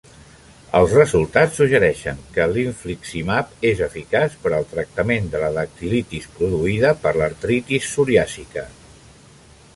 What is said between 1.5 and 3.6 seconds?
suggereixen que l'infliximab